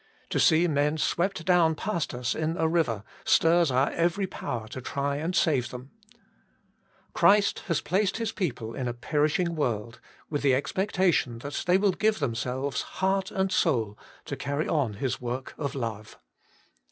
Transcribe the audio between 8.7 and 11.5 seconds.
in a perishing world, with the expectation